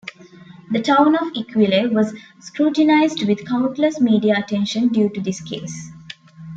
[0.71, 5.91] The town of Eckville was scrutinized with countless media attention due to this case.